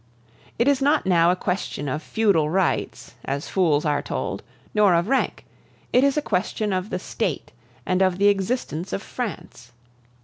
[0.57, 4.41] It is not now a question of feudal rights, as fools are told,
[4.73, 5.45] nor of rank;
[5.93, 7.51] it is a question of the State
[7.85, 9.73] and of the existence of France.